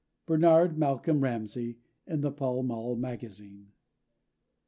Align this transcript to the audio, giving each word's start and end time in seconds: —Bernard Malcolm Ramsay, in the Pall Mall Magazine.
—Bernard 0.25 0.79
Malcolm 0.79 1.19
Ramsay, 1.21 1.77
in 2.07 2.21
the 2.21 2.31
Pall 2.31 2.63
Mall 2.63 2.95
Magazine. 2.95 3.67